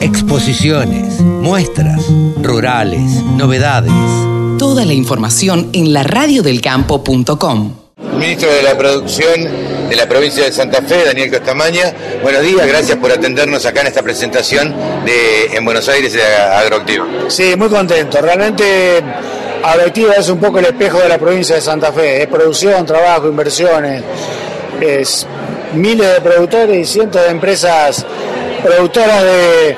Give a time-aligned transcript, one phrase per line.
[0.00, 2.02] Exposiciones, muestras,
[2.40, 3.92] rurales, novedades.
[4.58, 7.74] Toda la información en la radiodelcampo.com.
[8.18, 11.94] Ministro de la Producción de la provincia de Santa Fe, Daniel Costamaña.
[12.22, 14.74] Buenos días, gracias por atendernos acá en esta presentación
[15.04, 17.06] de en Buenos Aires de Agroactiva.
[17.28, 18.20] Sí, muy contento.
[18.20, 19.02] Realmente
[19.62, 22.22] Agroactiva es un poco el espejo de la provincia de Santa Fe.
[22.22, 24.02] Es producción, trabajo, inversiones.
[24.80, 25.26] Es
[25.74, 28.04] miles de productores y cientos de empresas
[28.62, 29.76] productoras de,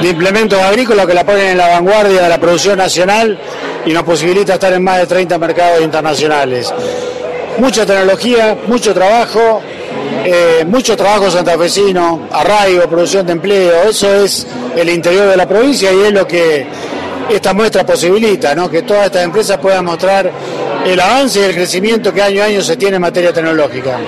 [0.00, 3.38] implementos agrícolas que la ponen en la vanguardia de la producción nacional
[3.86, 6.72] y nos posibilita estar en más de 30 mercados internacionales.
[7.58, 9.62] Mucha tecnología, mucho trabajo,
[10.24, 15.92] eh, mucho trabajo santafesino, arraigo, producción de empleo, eso es el interior de la provincia
[15.92, 16.66] y es lo que
[17.30, 20.30] esta muestra posibilita, que todas estas empresas puedan mostrar
[20.84, 23.98] el avance y el crecimiento que año a año se tiene en materia tecnológica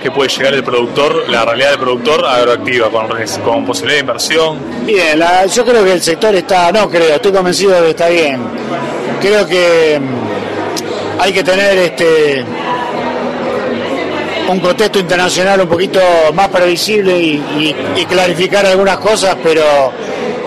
[0.00, 3.08] que puede llegar el productor, la realidad del productor agroactiva, con,
[3.44, 4.58] con posibilidad de inversión?
[4.84, 5.22] Bien,
[5.52, 8.40] yo creo que el sector está, no creo, estoy convencido de que está bien.
[9.20, 12.44] Creo que mm, hay que tener este
[14.48, 16.00] un contexto internacional un poquito
[16.34, 19.92] más previsible y, y clarificar algunas cosas, pero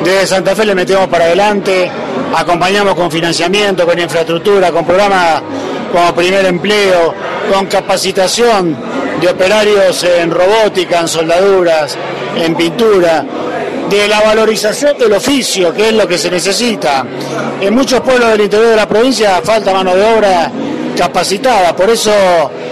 [0.04, 1.90] desde Santa Fe le metemos para adelante,
[2.36, 5.42] acompañamos con financiamiento, con infraestructura, con programas
[5.94, 7.14] como primer empleo,
[7.54, 8.76] con capacitación
[9.24, 11.98] de operarios en robótica, en soldaduras,
[12.36, 13.26] en pintura,
[13.90, 17.06] de la valorización del oficio, que es lo que se necesita.
[17.62, 20.52] En muchos pueblos del interior de la provincia falta mano de obra
[20.98, 22.12] capacitada, por eso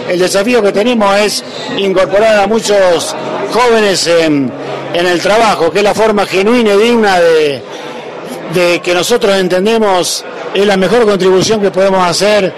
[0.09, 1.43] el desafío que tenemos es
[1.77, 3.15] incorporar a muchos
[3.53, 4.51] jóvenes en,
[4.93, 10.75] el trabajo, que es la forma genuina y digna de, que nosotros entendemos es la
[10.75, 12.53] mejor contribución que podemos hacer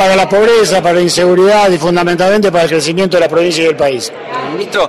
[0.00, 3.66] para la pobreza, para la inseguridad y fundamentalmente para el crecimiento de la provincia y
[3.66, 4.10] del país.
[4.50, 4.88] Ministro,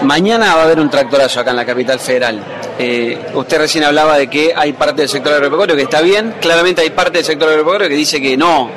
[0.00, 2.42] mañana va a haber un tractorazo acá en la capital federal.
[2.78, 6.80] Eh, usted recién hablaba de que hay parte del sector agropecuario que está bien, claramente
[6.80, 8.70] hay parte del sector agropecuario que dice que no,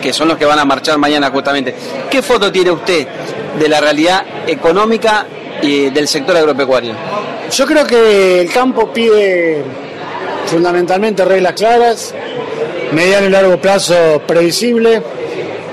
[0.00, 1.74] que son los que van a marchar mañana justamente.
[2.10, 3.06] ¿Qué foto tiene usted
[3.58, 5.26] de la realidad económica
[5.60, 6.94] y del sector agropecuario?
[7.52, 9.62] Yo creo que el campo pide
[10.46, 12.14] fundamentalmente reglas claras,
[12.92, 15.02] mediano y largo plazo previsible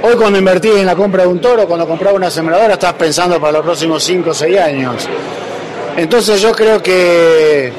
[0.06, 3.40] Hoy cuando invertí en la compra de un toro, cuando compraba una sembradora, estás pensando
[3.40, 5.08] para los próximos 5 o 6 años.
[5.96, 7.72] Entonces yo creo que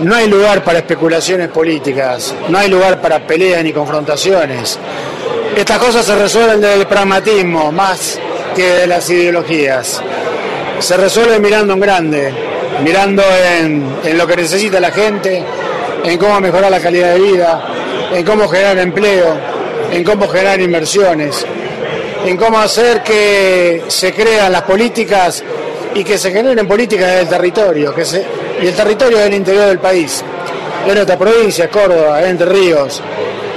[0.00, 4.78] no hay lugar para especulaciones políticas, no hay lugar para peleas ni confrontaciones.
[5.54, 8.18] Estas cosas se resuelven desde el pragmatismo más
[8.56, 10.00] que de las ideologías.
[10.78, 12.32] Se resuelven mirando en grande,
[12.82, 15.44] mirando en lo que necesita la gente,
[16.02, 17.62] en cómo mejorar la calidad de vida,
[18.10, 19.57] en cómo generar empleo,
[19.92, 21.44] en cómo generar inversiones,
[22.24, 25.42] en cómo hacer que se crean las políticas
[25.94, 27.94] y que se generen políticas del territorio,
[28.60, 30.22] y el territorio del interior del país.
[30.86, 33.02] En nuestra provincia, Córdoba, Entre Ríos,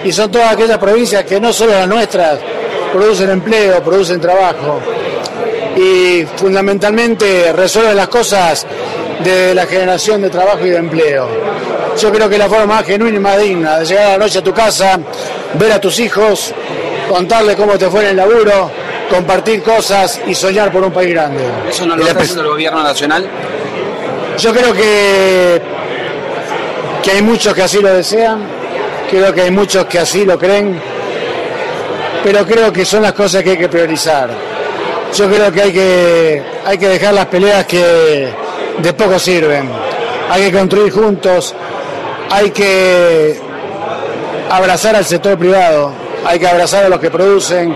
[0.03, 2.39] y son todas aquellas provincias que no solo las nuestras
[2.91, 4.81] producen empleo, producen trabajo
[5.77, 8.65] y fundamentalmente resuelven las cosas
[9.23, 11.27] de la generación de trabajo y de empleo.
[11.99, 14.39] Yo creo que la forma más genuina y más digna de llegar a la noche
[14.39, 14.99] a tu casa,
[15.53, 16.53] ver a tus hijos,
[17.09, 18.71] contarle cómo te fue en el laburo,
[19.09, 21.43] compartir cosas y soñar por un país grande.
[21.69, 23.27] ¿Eso no lo está haciendo el gobierno nacional?
[24.37, 25.61] Yo creo que,
[27.03, 28.41] que hay muchos que así lo desean,
[29.09, 30.81] creo que hay muchos que así lo creen,
[32.23, 34.29] pero creo que son las cosas que hay que priorizar.
[35.13, 38.29] Yo creo que hay que, hay que dejar las peleas que
[38.77, 39.69] de poco sirven.
[40.29, 41.53] Hay que construir juntos,
[42.31, 43.39] hay que
[44.49, 45.93] abrazar al sector privado,
[46.25, 47.75] hay que abrazar a los que producen,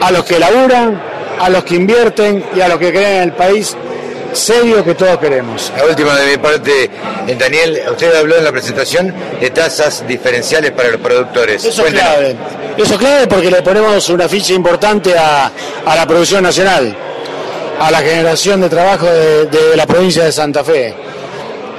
[0.00, 1.00] a los que laburan,
[1.40, 3.76] a los que invierten y a los que creen en el país
[4.32, 5.72] serio que todos queremos.
[5.76, 6.90] La última de mi parte,
[7.26, 11.64] eh, Daniel, usted habló en la presentación de tasas diferenciales para los productores.
[11.64, 12.36] Eso es clave.
[12.76, 15.50] Eso es clave porque le ponemos una ficha importante a,
[15.84, 16.96] la producción nacional,
[17.78, 21.11] a la generación de trabajo de la provincia de Santa Fe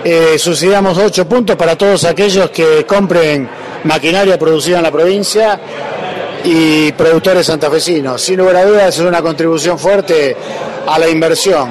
[0.03, 3.47] eh, subsidiamos 8 puntos para todos aquellos que compren
[3.85, 5.59] maquinaria producida en la provincia
[6.43, 8.21] y productores santafesinos.
[8.21, 10.35] Sin lugar a dudas es una contribución fuerte
[10.85, 11.69] a la inversión.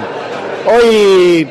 [0.66, 1.46] Hoy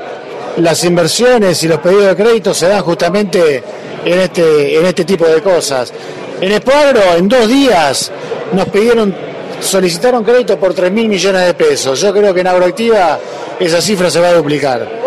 [0.57, 3.63] las inversiones y los pedidos de crédito se dan justamente
[4.03, 5.94] en este, en este tipo de cosas.
[6.39, 8.11] En Espoagro, en dos días,
[8.53, 9.13] nos pidieron,
[9.59, 12.01] solicitaron crédito por 3 mil millones de pesos.
[12.01, 13.19] Yo creo que en Agroactiva
[13.59, 15.00] esa cifra se va a duplicar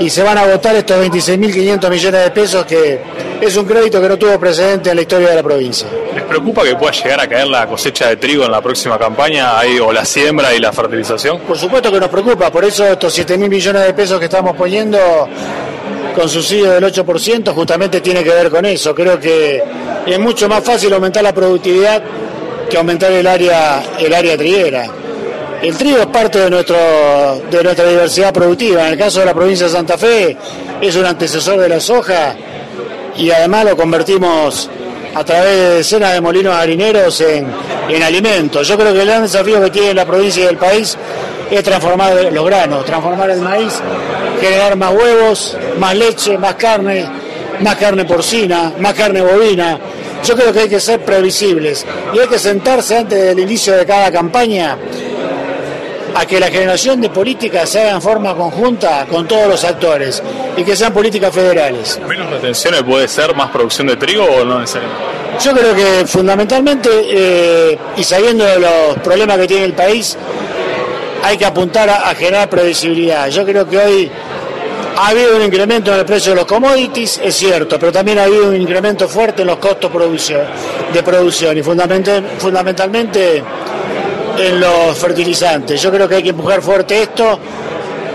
[0.00, 3.00] y se van a votar estos 26.500 millones de pesos que
[3.40, 5.88] es un crédito que no tuvo precedente en la historia de la provincia.
[6.14, 9.58] ¿Les preocupa que pueda llegar a caer la cosecha de trigo en la próxima campaña
[9.58, 11.40] ahí, o la siembra y la fertilización?
[11.40, 14.98] Por supuesto que nos preocupa, por eso estos 7.000 millones de pesos que estamos poniendo
[16.14, 18.94] con subsidio del 8% justamente tiene que ver con eso.
[18.94, 19.62] Creo que
[20.06, 22.02] es mucho más fácil aumentar la productividad
[22.68, 24.86] que aumentar el área, el área triguera.
[25.62, 26.76] El trigo es parte de, nuestro,
[27.48, 28.84] de nuestra diversidad productiva.
[28.84, 30.36] En el caso de la provincia de Santa Fe,
[30.80, 32.34] es un antecesor de la soja
[33.16, 34.68] y además lo convertimos
[35.14, 37.46] a través de decenas de molinos harineros en,
[37.88, 38.66] en alimentos.
[38.66, 40.98] Yo creo que el gran desafío que tiene la provincia y el país
[41.48, 43.74] es transformar los granos, transformar el maíz,
[44.40, 47.06] generar más huevos, más leche, más carne,
[47.60, 49.78] más carne porcina, más carne bovina.
[50.24, 53.86] Yo creo que hay que ser previsibles y hay que sentarse antes del inicio de
[53.86, 54.76] cada campaña
[56.14, 60.22] a que la generación de políticas se haga en forma conjunta con todos los actores
[60.56, 62.00] y que sean políticas federales.
[62.06, 65.02] ¿Menos retenciones puede ser más producción de trigo o no necesariamente?
[65.42, 70.16] Yo creo que fundamentalmente, eh, y sabiendo de los problemas que tiene el país,
[71.22, 73.28] hay que apuntar a, a generar previsibilidad.
[73.28, 74.10] Yo creo que hoy
[74.96, 78.24] ha habido un incremento en el precio de los commodities, es cierto, pero también ha
[78.24, 79.90] habido un incremento fuerte en los costos
[80.92, 83.42] de producción y fundamentalmente
[84.38, 85.80] en los fertilizantes.
[85.80, 87.38] Yo creo que hay que empujar fuerte esto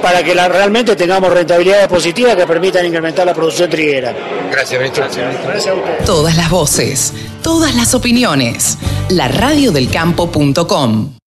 [0.01, 4.13] para que la, realmente tengamos rentabilidades positivas que permitan incrementar la producción triguera.
[4.51, 5.05] Gracias, ministro.
[5.05, 6.05] Gracias a ustedes.
[6.05, 8.77] Todas las voces, todas las opiniones.
[9.09, 11.17] La radiodelcampo.com.